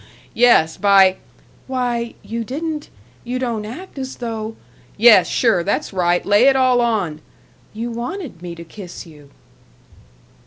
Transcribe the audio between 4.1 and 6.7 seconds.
though" "Yes, sure, that's right; lay it